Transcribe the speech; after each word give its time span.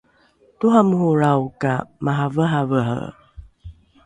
toramorolrao 0.59 1.43
ka 1.61 1.73
maraveravere 2.03 3.07